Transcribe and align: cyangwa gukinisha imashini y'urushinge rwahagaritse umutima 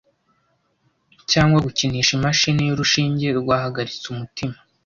cyangwa 1.31 1.57
gukinisha 1.65 2.11
imashini 2.17 2.61
y'urushinge 2.69 3.27
rwahagaritse 3.39 4.05
umutima 4.13 4.55